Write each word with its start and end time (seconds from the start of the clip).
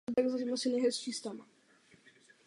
Starosta 0.09 0.33
nechtěně 0.45 0.91
souhlasí. 0.91 1.13